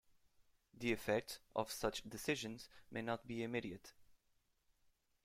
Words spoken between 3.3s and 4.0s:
immediate.